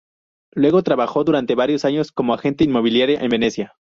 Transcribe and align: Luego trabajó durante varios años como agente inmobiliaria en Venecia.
Luego 0.55 0.81
trabajó 0.81 1.23
durante 1.23 1.53
varios 1.53 1.85
años 1.85 2.11
como 2.11 2.33
agente 2.33 2.63
inmobiliaria 2.63 3.19
en 3.21 3.29
Venecia. 3.29 3.75